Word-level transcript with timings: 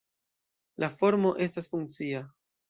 La 0.83 0.89
formo 1.01 1.35
estas 1.47 1.71
funkcia. 1.75 2.25